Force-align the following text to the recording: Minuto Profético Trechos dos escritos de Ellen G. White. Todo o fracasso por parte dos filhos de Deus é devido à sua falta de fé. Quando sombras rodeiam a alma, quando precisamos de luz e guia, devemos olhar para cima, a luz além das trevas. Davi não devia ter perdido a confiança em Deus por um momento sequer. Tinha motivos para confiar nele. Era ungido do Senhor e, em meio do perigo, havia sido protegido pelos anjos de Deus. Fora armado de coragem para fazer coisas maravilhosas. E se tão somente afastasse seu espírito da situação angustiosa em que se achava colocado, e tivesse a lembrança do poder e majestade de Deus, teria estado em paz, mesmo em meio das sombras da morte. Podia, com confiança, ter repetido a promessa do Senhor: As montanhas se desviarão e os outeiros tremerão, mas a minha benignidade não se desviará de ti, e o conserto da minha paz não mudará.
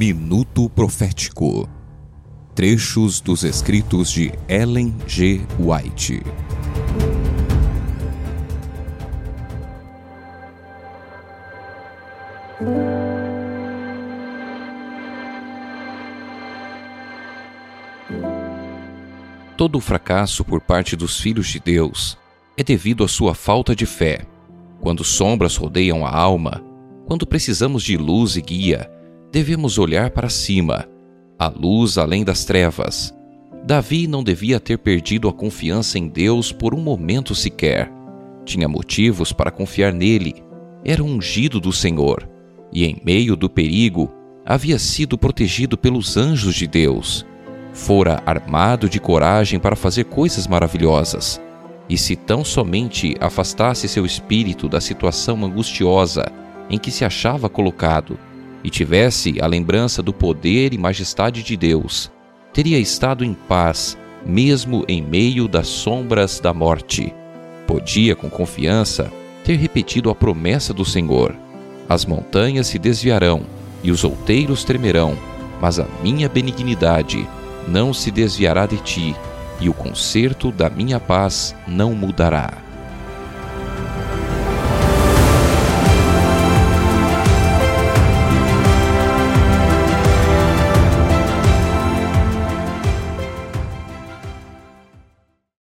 Minuto 0.00 0.66
Profético 0.70 1.68
Trechos 2.54 3.20
dos 3.20 3.44
escritos 3.44 4.10
de 4.10 4.32
Ellen 4.48 4.96
G. 5.06 5.42
White. 5.58 6.22
Todo 19.54 19.76
o 19.76 19.80
fracasso 19.82 20.42
por 20.42 20.62
parte 20.62 20.96
dos 20.96 21.20
filhos 21.20 21.48
de 21.48 21.60
Deus 21.60 22.16
é 22.56 22.64
devido 22.64 23.04
à 23.04 23.08
sua 23.08 23.34
falta 23.34 23.76
de 23.76 23.84
fé. 23.84 24.26
Quando 24.80 25.04
sombras 25.04 25.56
rodeiam 25.56 26.06
a 26.06 26.10
alma, 26.10 26.64
quando 27.04 27.26
precisamos 27.26 27.82
de 27.82 27.98
luz 27.98 28.36
e 28.36 28.40
guia, 28.40 28.90
devemos 29.30 29.78
olhar 29.78 30.10
para 30.10 30.28
cima, 30.28 30.88
a 31.38 31.48
luz 31.48 31.98
além 31.98 32.24
das 32.24 32.44
trevas. 32.44 33.14
Davi 33.64 34.06
não 34.06 34.24
devia 34.24 34.58
ter 34.58 34.78
perdido 34.78 35.28
a 35.28 35.32
confiança 35.32 35.98
em 35.98 36.08
Deus 36.08 36.50
por 36.50 36.74
um 36.74 36.80
momento 36.80 37.34
sequer. 37.34 37.90
Tinha 38.44 38.68
motivos 38.68 39.32
para 39.32 39.50
confiar 39.50 39.92
nele. 39.92 40.42
Era 40.84 41.04
ungido 41.04 41.60
do 41.60 41.72
Senhor 41.72 42.28
e, 42.72 42.84
em 42.84 43.00
meio 43.04 43.36
do 43.36 43.50
perigo, 43.50 44.10
havia 44.44 44.78
sido 44.78 45.18
protegido 45.18 45.76
pelos 45.76 46.16
anjos 46.16 46.54
de 46.54 46.66
Deus. 46.66 47.26
Fora 47.72 48.22
armado 48.26 48.88
de 48.88 48.98
coragem 48.98 49.60
para 49.60 49.76
fazer 49.76 50.04
coisas 50.04 50.46
maravilhosas. 50.46 51.40
E 51.88 51.98
se 51.98 52.16
tão 52.16 52.44
somente 52.44 53.14
afastasse 53.20 53.88
seu 53.88 54.06
espírito 54.06 54.68
da 54.68 54.80
situação 54.80 55.44
angustiosa 55.44 56.32
em 56.68 56.78
que 56.78 56.90
se 56.90 57.04
achava 57.04 57.48
colocado, 57.48 58.18
e 58.62 58.70
tivesse 58.70 59.40
a 59.40 59.46
lembrança 59.46 60.02
do 60.02 60.12
poder 60.12 60.72
e 60.74 60.78
majestade 60.78 61.42
de 61.42 61.56
Deus, 61.56 62.10
teria 62.52 62.78
estado 62.78 63.24
em 63.24 63.34
paz, 63.34 63.96
mesmo 64.24 64.84
em 64.88 65.02
meio 65.02 65.48
das 65.48 65.68
sombras 65.68 66.40
da 66.40 66.52
morte. 66.52 67.12
Podia, 67.66 68.14
com 68.14 68.28
confiança, 68.28 69.10
ter 69.44 69.56
repetido 69.56 70.10
a 70.10 70.14
promessa 70.14 70.74
do 70.74 70.84
Senhor: 70.84 71.34
As 71.88 72.04
montanhas 72.04 72.66
se 72.66 72.78
desviarão 72.78 73.42
e 73.82 73.90
os 73.90 74.04
outeiros 74.04 74.64
tremerão, 74.64 75.16
mas 75.60 75.78
a 75.78 75.86
minha 76.02 76.28
benignidade 76.28 77.26
não 77.66 77.94
se 77.94 78.10
desviará 78.10 78.66
de 78.66 78.76
ti, 78.78 79.16
e 79.60 79.68
o 79.68 79.74
conserto 79.74 80.50
da 80.50 80.70
minha 80.70 80.98
paz 80.98 81.54
não 81.66 81.94
mudará. 81.94 82.69